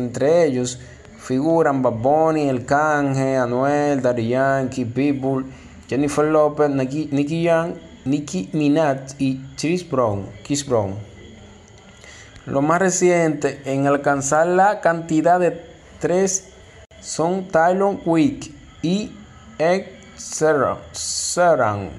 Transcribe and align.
Entre 0.00 0.46
ellos 0.46 0.78
figuran 1.18 1.82
Bad 1.82 1.92
Bunny, 1.92 2.48
El 2.48 2.64
Canje, 2.64 3.36
Anuel, 3.36 4.00
Daddy 4.00 4.28
Yankee, 4.28 4.86
Pitbull, 4.86 5.44
Jennifer 5.88 6.24
Lopez, 6.24 6.70
Nicky, 6.70 7.42
Young, 7.42 7.74
Nicki 8.06 8.48
Minaj 8.54 9.14
y 9.18 9.40
Chris 9.56 9.88
Brown, 9.88 10.26
Chris 10.42 10.66
Brown. 10.66 10.94
Lo 12.46 12.62
más 12.62 12.80
reciente 12.80 13.60
en 13.66 13.86
alcanzar 13.86 14.46
la 14.46 14.80
cantidad 14.80 15.38
de 15.38 15.62
tres 16.00 16.48
son 17.00 17.48
Tylon 17.48 18.00
Wick 18.06 18.50
y 18.80 19.12
Ed 19.58 19.84
Sheeran. 20.16 21.90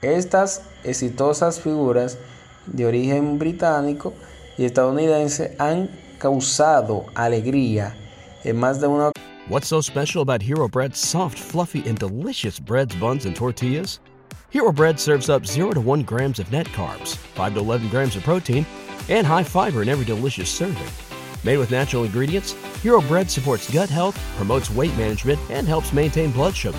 Estas 0.00 0.62
exitosas 0.84 1.60
figuras 1.60 2.16
de 2.66 2.86
origen 2.86 3.38
británico 3.38 4.14
y 4.56 4.64
estadounidense 4.64 5.54
han 5.58 5.90
causado 6.24 7.04
alegría 7.14 7.94
en 8.44 8.56
más 8.56 8.80
de 8.80 8.86
una 8.86 9.12
What's 9.50 9.68
so 9.68 9.82
special 9.82 10.22
about 10.22 10.40
Hero 10.40 10.66
Bread's 10.68 10.98
soft, 10.98 11.38
fluffy, 11.38 11.86
and 11.86 11.98
delicious 11.98 12.58
breads, 12.58 12.96
buns, 12.96 13.26
and 13.26 13.36
tortillas? 13.36 14.00
Hero 14.48 14.72
Bread 14.72 14.98
serves 14.98 15.28
up 15.28 15.44
0 15.44 15.72
to 15.72 15.82
1 15.82 16.02
grams 16.04 16.38
of 16.38 16.50
net 16.50 16.66
carbs, 16.68 17.14
5 17.34 17.52
to 17.52 17.60
11 17.60 17.90
grams 17.90 18.16
of 18.16 18.22
protein, 18.22 18.64
and 19.10 19.26
high 19.26 19.42
fiber 19.42 19.82
in 19.82 19.90
every 19.90 20.06
delicious 20.06 20.48
serving. 20.48 20.88
Made 21.44 21.58
with 21.58 21.70
natural 21.70 22.04
ingredients, 22.04 22.52
Hero 22.82 23.02
Bread 23.02 23.30
supports 23.30 23.70
gut 23.70 23.90
health, 23.90 24.18
promotes 24.38 24.70
weight 24.70 24.96
management, 24.96 25.38
and 25.50 25.68
helps 25.68 25.92
maintain 25.92 26.30
blood 26.30 26.56
sugar. 26.56 26.78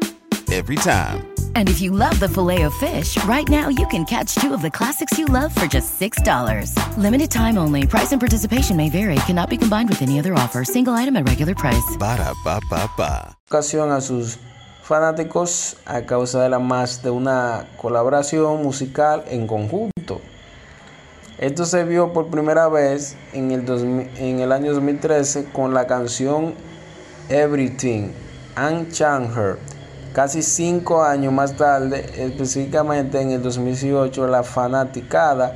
Every 0.51 0.75
time. 0.75 1.33
And 1.55 1.69
if 1.69 1.79
you 1.79 1.91
love 1.91 2.19
the 2.19 2.27
filet 2.27 2.63
of 2.63 2.73
fish, 2.73 3.15
right 3.23 3.47
now 3.47 3.69
you 3.69 3.87
can 3.87 4.03
catch 4.03 4.35
two 4.35 4.53
of 4.53 4.61
the 4.61 4.69
classics 4.69 5.17
you 5.17 5.25
love 5.27 5.55
for 5.55 5.65
just 5.65 5.97
$6. 5.97 6.75
Limited 6.97 7.31
time 7.31 7.57
only. 7.57 7.87
Price 7.87 8.11
and 8.11 8.19
participation 8.19 8.75
may 8.75 8.89
vary. 8.89 9.15
Cannot 9.27 9.49
be 9.49 9.55
combined 9.55 9.87
with 9.87 10.01
any 10.01 10.19
other 10.19 10.33
offer. 10.33 10.65
Single 10.65 10.91
item 10.91 11.15
at 11.15 11.25
regular 11.25 11.55
price. 11.55 11.95
Ba 11.97 12.17
da 12.17 12.33
ba 12.43 12.59
ba 12.69 12.89
ba. 12.97 13.37
ocasión 13.49 13.91
a 13.91 14.01
sus 14.01 14.39
fanáticos 14.83 15.77
a 15.85 16.01
causa 16.01 16.43
de 16.43 16.49
la 16.49 16.59
más 16.59 17.01
de 17.01 17.11
una 17.11 17.65
colaboración 17.77 18.61
musical 18.61 19.23
en 19.27 19.47
conjunto. 19.47 20.19
Esto 21.37 21.65
se 21.65 21.85
vio 21.85 22.11
por 22.11 22.27
primera 22.27 22.67
vez 22.67 23.15
en 23.31 23.51
el, 23.51 23.63
2000 23.63 24.09
en 24.17 24.41
el 24.41 24.51
año 24.51 24.73
2013 24.73 25.45
con 25.53 25.73
la 25.73 25.87
canción 25.87 26.55
Everything 27.29 28.11
and 28.57 28.91
Her. 28.99 29.57
Casi 30.13 30.41
cinco 30.41 31.03
años 31.03 31.31
más 31.31 31.55
tarde, 31.55 32.05
específicamente 32.17 33.21
en 33.21 33.31
el 33.31 33.41
2018, 33.41 34.27
la 34.27 34.43
fanaticada 34.43 35.55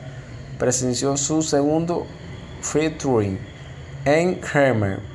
presenció 0.58 1.18
su 1.18 1.42
segundo 1.42 2.06
featuring 2.62 3.38
en 4.06 4.36
Kramer. 4.36 5.15